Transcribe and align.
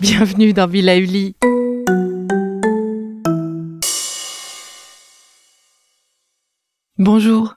Bienvenue 0.00 0.52
dans 0.52 0.66
Villa 0.66 0.98
Uli. 0.98 1.36
Bonjour. 6.98 7.54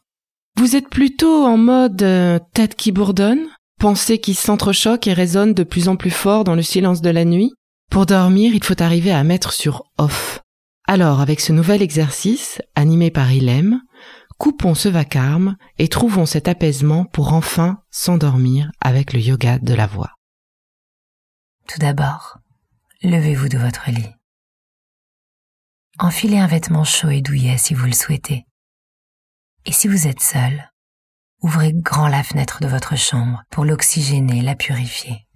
Vous 0.58 0.76
êtes 0.76 0.88
plutôt 0.90 1.46
en 1.46 1.58
mode 1.58 2.04
euh, 2.04 2.38
tête 2.54 2.76
qui 2.76 2.92
bourdonne, 2.92 3.48
pensée 3.82 4.20
qui 4.20 4.36
s'entrechoque 4.36 5.08
et 5.08 5.14
résonne 5.14 5.56
de 5.56 5.64
plus 5.64 5.88
en 5.88 5.96
plus 5.96 6.12
fort 6.12 6.44
dans 6.44 6.54
le 6.54 6.62
silence 6.62 7.02
de 7.02 7.10
la 7.10 7.26
nuit 7.26 7.52
Pour 7.90 8.06
dormir, 8.06 8.54
il 8.54 8.64
faut 8.64 8.80
arriver 8.80 9.12
à 9.12 9.24
mettre 9.24 9.54
sur 9.54 9.86
off. 9.98 10.40
Alors, 10.88 11.20
avec 11.20 11.42
ce 11.42 11.52
nouvel 11.52 11.82
exercice, 11.82 12.62
animé 12.76 13.10
par 13.10 13.32
Ilem, 13.32 13.82
coupons 14.38 14.76
ce 14.76 14.88
vacarme 14.88 15.58
et 15.80 15.88
trouvons 15.88 16.28
cet 16.28 16.48
apaisement 16.48 17.06
pour 17.06 17.34
enfin 17.34 17.82
s'endormir 17.90 18.70
avec 18.82 19.14
le 19.14 19.20
yoga 19.20 19.58
de 19.58 19.74
la 19.74 19.88
voix. 19.88 20.12
Tout 21.68 21.80
d'abord, 21.80 22.38
levez-vous 23.02 23.50
de 23.50 23.58
votre 23.58 23.90
lit. 23.90 24.14
Enfilez 25.98 26.38
un 26.38 26.48
vêtement 26.48 26.84
chaud 26.84 27.10
et 27.10 27.22
douillet 27.22 27.58
si 27.58 27.74
vous 27.74 27.88
le 27.88 27.94
souhaitez. 27.94 28.46
Et 29.66 29.72
si 29.72 29.88
vous 29.88 30.06
êtes 30.06 30.22
seul, 30.22 30.71
ouvrez 31.42 31.74
grand 31.74 32.08
la 32.08 32.24
fenêtre 32.24 32.60
de 32.62 32.68
votre 32.68 32.96
chambre 32.96 33.44
pour 33.50 33.66
l'oxygéner, 33.66 34.42
la 34.42 34.56
purifier. 34.56 35.28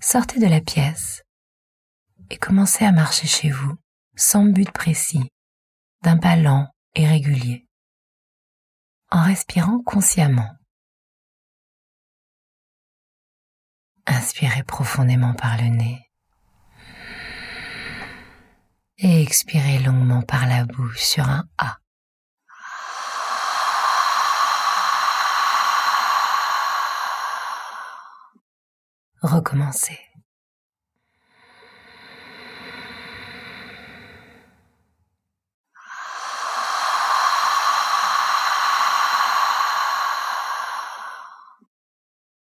Sortez 0.00 0.38
de 0.38 0.46
la 0.46 0.60
pièce 0.60 1.22
et 2.30 2.36
commencez 2.36 2.84
à 2.84 2.92
marcher 2.92 3.26
chez 3.26 3.50
vous 3.50 3.76
sans 4.16 4.44
but 4.44 4.70
précis, 4.70 5.28
d'un 6.02 6.18
pas 6.18 6.36
lent 6.36 6.68
et 6.94 7.06
régulier, 7.06 7.66
en 9.10 9.22
respirant 9.22 9.82
consciemment. 9.82 10.50
Inspirez 14.06 14.62
profondément 14.62 15.34
par 15.34 15.56
le 15.56 15.68
nez 15.68 16.10
et 18.98 19.22
expirez 19.22 19.80
longuement 19.80 20.22
par 20.22 20.46
la 20.46 20.64
bouche 20.64 21.00
sur 21.02 21.28
un 21.28 21.48
A. 21.58 21.78
Recommencez. 29.24 29.98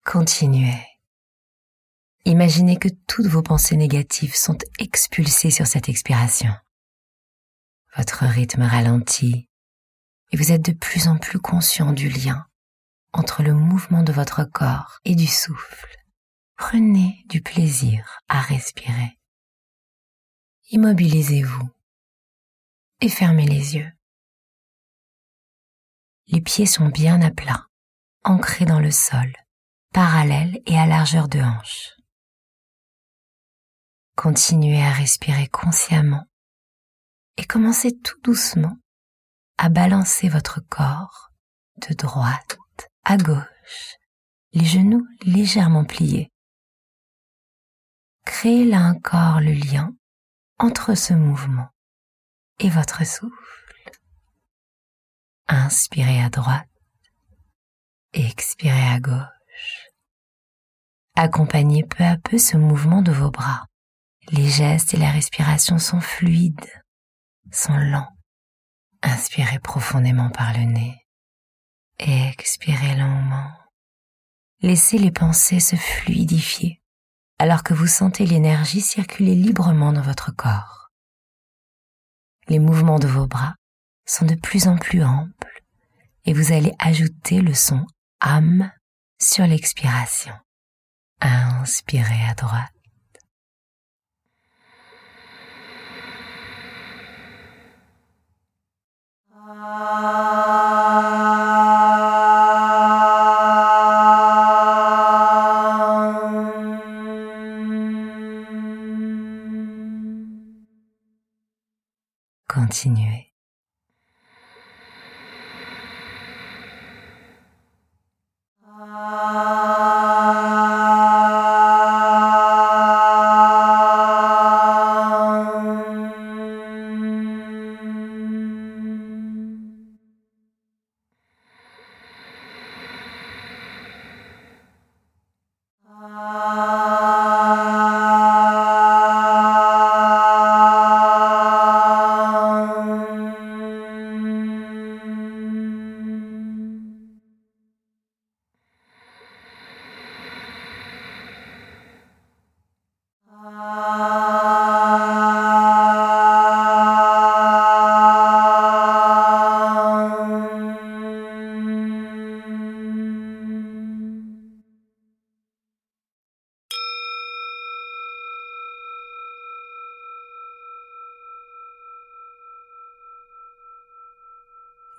Continuez. 0.05 0.75
Imaginez 2.25 2.77
que 2.77 2.89
toutes 3.07 3.27
vos 3.27 3.43
pensées 3.43 3.77
négatives 3.77 4.35
sont 4.35 4.59
expulsées 4.81 5.53
sur 5.53 5.69
cette 5.69 5.89
expiration. 5.89 6.53
Votre 7.97 8.25
rythme 8.25 8.63
ralentit 8.63 9.49
et 10.33 10.37
vous 10.37 10.51
êtes 10.51 10.63
de 10.63 10.73
plus 10.73 11.07
en 11.07 11.17
plus 11.17 11.39
conscient 11.39 11.93
du 11.93 12.09
lien 12.09 12.45
entre 13.13 13.45
le 13.45 13.55
mouvement 13.55 14.03
de 14.03 14.13
votre 14.13 14.43
corps 14.43 14.99
et 15.05 15.15
du 15.15 15.29
souffle. 15.29 16.02
Prenez 16.57 17.25
du 17.27 17.43
plaisir 17.43 18.21
à 18.29 18.41
respirer. 18.41 19.19
Immobilisez-vous 20.71 21.69
et 23.01 23.09
fermez 23.09 23.47
les 23.47 23.77
yeux. 23.77 23.93
Les 26.29 26.41
pieds 26.41 26.67
sont 26.67 26.89
bien 26.89 27.21
à 27.21 27.31
plat, 27.31 27.67
ancrés 28.25 28.65
dans 28.65 28.81
le 28.81 28.91
sol, 28.91 29.33
parallèles 29.93 30.63
et 30.67 30.79
à 30.79 30.87
largeur 30.87 31.29
de 31.29 31.41
hanche. 31.41 31.91
Continuez 34.17 34.83
à 34.83 34.93
respirer 34.93 35.49
consciemment 35.49 36.25
et 37.37 37.45
commencez 37.45 37.99
tout 37.99 38.21
doucement 38.23 38.77
à 39.59 39.69
balancer 39.69 40.29
votre 40.29 40.61
corps 40.61 41.31
de 41.89 41.95
droite 41.95 42.59
à 43.05 43.17
gauche, 43.17 43.97
les 44.53 44.65
genoux 44.65 45.07
légèrement 45.23 45.85
pliés. 45.85 46.32
Créez 48.25 48.65
là 48.65 48.89
encore 48.89 49.41
le 49.41 49.53
lien 49.53 49.95
entre 50.59 50.95
ce 50.95 51.15
mouvement 51.15 51.69
et 52.59 52.71
votre 52.71 53.05
souffle. 53.07 53.91
Inspirez 55.49 56.23
à 56.23 56.31
droite 56.31 56.69
expirez 58.15 58.89
à 58.89 59.01
gauche. 59.01 59.89
Accompagnez 61.17 61.83
peu 61.83 62.05
à 62.05 62.17
peu 62.19 62.39
ce 62.39 62.57
mouvement 62.57 63.03
de 63.03 63.13
vos 63.13 63.31
bras 63.31 63.67
les 64.31 64.49
gestes 64.49 64.95
et 64.95 64.99
la 64.99 65.11
respiration 65.11 65.79
sont 65.79 66.01
fluides, 66.01 66.83
sont 67.51 67.77
lents. 67.77 68.09
Inspirez 69.03 69.59
profondément 69.59 70.31
par 70.31 70.53
le 70.53 70.65
nez 70.65 70.99
expirez 71.99 72.97
lentement. 72.97 73.53
Laissez 74.61 74.99
les 74.99 75.13
pensées 75.13 75.61
se 75.61 75.77
fluidifier 75.77 76.82
alors 77.43 77.65
que 77.65 77.75
vous 77.75 77.89
sentez 77.89 78.25
l'énergie 78.25 78.81
circuler 78.81 79.35
librement 79.35 79.93
dans 79.93 80.01
votre 80.01 80.31
corps. 80.31 80.93
Les 82.47 82.61
mouvements 82.61 83.01
de 83.01 83.09
vos 83.09 83.27
bras 83.27 83.57
sont 84.07 84.27
de 84.27 84.37
plus 84.37 84.69
en 84.69 84.77
plus 84.77 85.03
amples 85.03 85.65
et 86.25 86.35
vous 86.35 86.53
allez 86.53 86.73
ajouter 86.79 87.41
le 87.41 87.53
son 87.53 87.85
âme 88.21 88.71
sur 89.21 89.45
l'expiration. 89.45 90.33
Inspirez 91.21 92.29
à 92.31 92.35
droite 92.35 92.82
Continuez. 112.83 113.12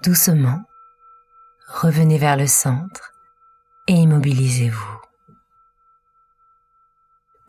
Doucement, 0.01 0.63
revenez 1.67 2.17
vers 2.17 2.35
le 2.35 2.47
centre 2.47 3.11
et 3.87 3.93
immobilisez-vous. 3.93 5.01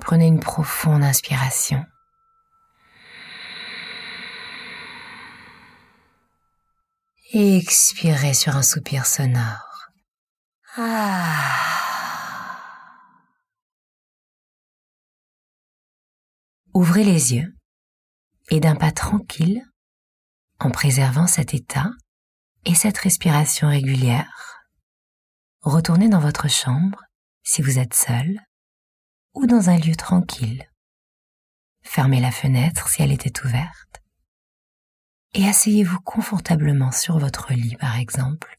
Prenez 0.00 0.26
une 0.26 0.40
profonde 0.40 1.02
inspiration. 1.02 1.84
Et 7.32 7.56
expirez 7.56 8.34
sur 8.34 8.54
un 8.54 8.62
soupir 8.62 9.06
sonore. 9.06 9.88
Ah. 10.76 11.64
Ouvrez 16.74 17.04
les 17.04 17.34
yeux 17.34 17.54
et 18.50 18.60
d'un 18.60 18.76
pas 18.76 18.92
tranquille, 18.92 19.62
en 20.60 20.70
préservant 20.70 21.26
cet 21.26 21.54
état 21.54 21.90
et 22.64 22.74
cette 22.74 22.98
respiration 22.98 23.68
régulière, 23.68 24.64
retournez 25.60 26.08
dans 26.08 26.20
votre 26.20 26.48
chambre 26.48 27.02
si 27.42 27.62
vous 27.62 27.78
êtes 27.78 27.94
seul 27.94 28.40
ou 29.34 29.46
dans 29.46 29.68
un 29.68 29.78
lieu 29.78 29.94
tranquille. 29.94 30.68
Fermez 31.82 32.20
la 32.20 32.30
fenêtre 32.30 32.88
si 32.88 33.02
elle 33.02 33.12
était 33.12 33.44
ouverte 33.44 34.02
et 35.34 35.46
asseyez-vous 35.46 36.00
confortablement 36.00 36.92
sur 36.92 37.18
votre 37.18 37.52
lit 37.52 37.76
par 37.76 37.96
exemple 37.96 38.58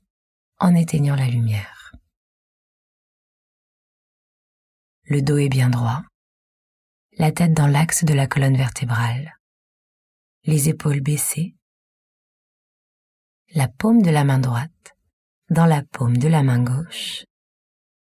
en 0.59 0.75
éteignant 0.75 1.15
la 1.15 1.27
lumière. 1.27 1.93
Le 5.03 5.21
dos 5.21 5.37
est 5.37 5.49
bien 5.49 5.69
droit, 5.69 6.03
la 7.17 7.31
tête 7.31 7.53
dans 7.53 7.67
l'axe 7.67 8.03
de 8.03 8.13
la 8.13 8.27
colonne 8.27 8.57
vertébrale, 8.57 9.37
les 10.43 10.69
épaules 10.69 11.01
baissées, 11.01 11.55
la 13.55 13.69
paume 13.69 14.01
de 14.01 14.11
la 14.11 14.25
main 14.25 14.39
droite 14.39 14.97
dans 15.49 15.65
la 15.65 15.81
paume 15.81 16.17
de 16.17 16.27
la 16.27 16.43
main 16.43 16.61
gauche, 16.61 17.23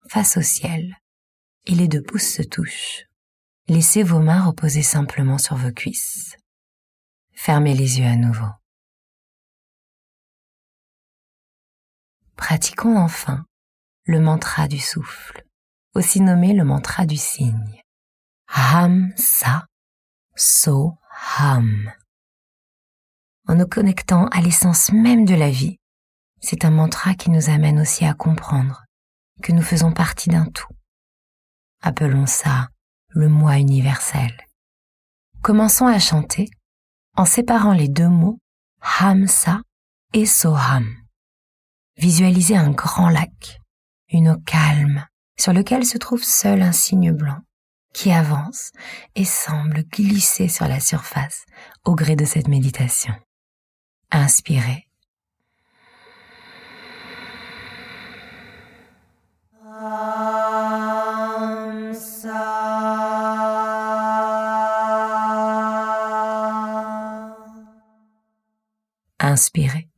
face 0.09 0.37
au 0.37 0.41
ciel, 0.41 0.97
et 1.67 1.75
les 1.75 1.87
deux 1.87 2.01
pouces 2.01 2.27
se 2.27 2.41
touchent. 2.41 3.05
Laissez 3.67 4.01
vos 4.01 4.19
mains 4.19 4.45
reposer 4.45 4.81
simplement 4.81 5.37
sur 5.37 5.55
vos 5.55 5.71
cuisses. 5.71 6.35
Fermez 7.33 7.75
les 7.75 7.99
yeux 7.99 8.07
à 8.07 8.15
nouveau. 8.15 8.49
Pratiquons 12.35 12.97
enfin 12.97 13.45
le 14.05 14.19
mantra 14.19 14.67
du 14.67 14.79
souffle, 14.79 15.45
aussi 15.93 16.19
nommé 16.19 16.53
le 16.53 16.63
mantra 16.63 17.05
du 17.05 17.15
cygne. 17.15 17.83
Ham 18.47 19.13
sa 19.15 19.67
so 20.35 20.97
ham. 21.37 21.93
En 23.53 23.57
nous 23.57 23.67
connectant 23.67 24.25
à 24.29 24.41
l'essence 24.41 24.91
même 24.91 25.25
de 25.25 25.35
la 25.35 25.51
vie, 25.51 25.77
c'est 26.41 26.65
un 26.65 26.71
mantra 26.71 27.13
qui 27.13 27.29
nous 27.29 27.51
amène 27.51 27.79
aussi 27.79 28.03
à 28.03 28.15
comprendre 28.15 28.83
que 29.43 29.51
nous 29.51 29.61
faisons 29.61 29.91
partie 29.91 30.31
d'un 30.31 30.45
tout 30.45 30.73
Appelons 31.79 32.25
ça 32.25 32.69
le 33.09 33.29
moi 33.29 33.59
universel. 33.59 34.35
Commençons 35.43 35.85
à 35.85 35.99
chanter 35.99 36.49
en 37.15 37.25
séparant 37.25 37.73
les 37.73 37.89
deux 37.89 38.07
mots 38.07 38.39
Hamsa 38.99 39.61
et 40.13 40.25
Soham. 40.25 40.91
Visualisez 41.97 42.57
un 42.57 42.71
grand 42.71 43.09
lac, 43.09 43.61
une 44.09 44.29
eau 44.29 44.37
calme, 44.47 45.05
sur 45.39 45.53
lequel 45.53 45.85
se 45.85 45.99
trouve 45.99 46.23
seul 46.23 46.63
un 46.63 46.71
signe 46.71 47.11
blanc 47.11 47.41
qui 47.93 48.11
avance 48.11 48.71
et 49.13 49.25
semble 49.25 49.83
glisser 49.83 50.47
sur 50.47 50.67
la 50.67 50.79
surface 50.79 51.45
au 51.85 51.93
gré 51.93 52.15
de 52.15 52.25
cette 52.25 52.47
méditation. 52.47 53.13
Inspirez 54.13 54.85
Inspirez. 69.19 69.92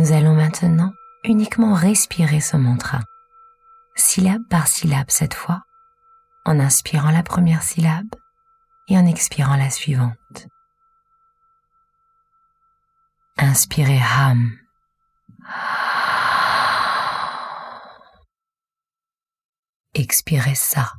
Nous 0.00 0.12
allons 0.12 0.32
maintenant 0.32 0.94
uniquement 1.24 1.74
respirer 1.74 2.40
ce 2.40 2.56
mantra, 2.56 3.00
syllabe 3.94 4.40
par 4.48 4.66
syllabe 4.66 5.10
cette 5.10 5.34
fois, 5.34 5.60
en 6.46 6.58
inspirant 6.58 7.10
la 7.10 7.22
première 7.22 7.62
syllabe 7.62 8.08
et 8.88 8.96
en 8.96 9.04
expirant 9.04 9.56
la 9.56 9.68
suivante. 9.68 10.48
Inspirez 13.36 14.00
Ham. 14.00 14.56
Expirez 19.92 20.54
ça. 20.54 20.94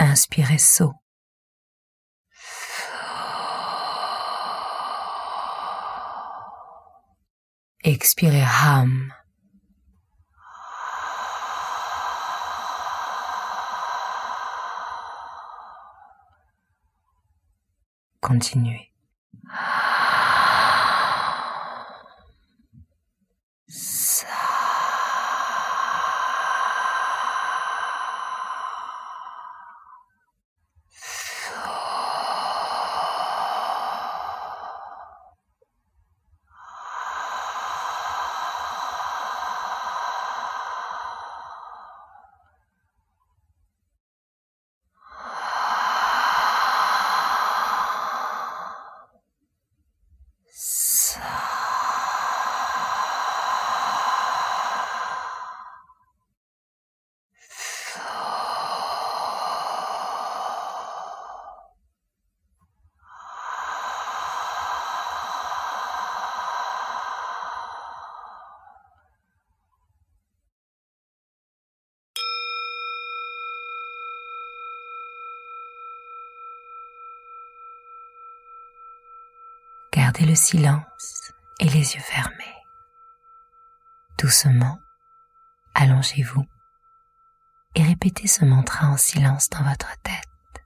Inspirez 0.00 0.58
saut. 0.58 0.94
Expirez 7.84 8.44
ham. 8.44 9.12
Continuez. 18.20 18.92
Gardez 80.08 80.24
le 80.24 80.34
silence 80.36 81.34
et 81.60 81.68
les 81.68 81.94
yeux 81.94 82.00
fermés. 82.00 82.56
Doucement, 84.16 84.78
allongez-vous 85.74 86.46
et 87.74 87.82
répétez 87.82 88.26
ce 88.26 88.46
mantra 88.46 88.86
en 88.86 88.96
silence 88.96 89.50
dans 89.50 89.62
votre 89.62 89.94
tête. 90.00 90.64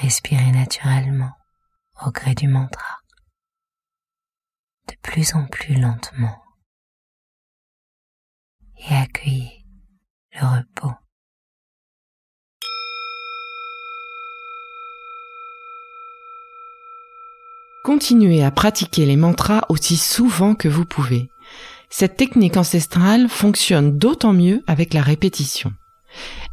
Respirez 0.00 0.52
naturellement 0.52 1.36
au 2.06 2.12
gré 2.12 2.36
du 2.36 2.46
mantra, 2.46 3.00
de 4.86 4.94
plus 5.02 5.34
en 5.34 5.48
plus 5.48 5.74
lentement, 5.80 6.40
et 8.88 8.94
accueillez 8.94 9.66
le 10.34 10.46
repos. 10.46 10.94
Continuez 17.90 18.44
à 18.44 18.52
pratiquer 18.52 19.04
les 19.04 19.16
mantras 19.16 19.62
aussi 19.68 19.96
souvent 19.96 20.54
que 20.54 20.68
vous 20.68 20.84
pouvez. 20.84 21.28
Cette 21.88 22.16
technique 22.16 22.56
ancestrale 22.56 23.28
fonctionne 23.28 23.98
d'autant 23.98 24.32
mieux 24.32 24.62
avec 24.68 24.94
la 24.94 25.02
répétition. 25.02 25.72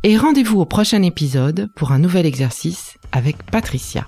Et 0.01 0.17
rendez-vous 0.17 0.59
au 0.59 0.65
prochain 0.65 1.03
épisode 1.03 1.69
pour 1.75 1.91
un 1.91 1.99
nouvel 1.99 2.25
exercice 2.25 2.95
avec 3.11 3.37
Patricia. 3.51 4.07